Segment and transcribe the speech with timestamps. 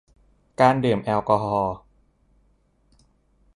[0.61, 1.75] การดื่มแอลกอฮอล์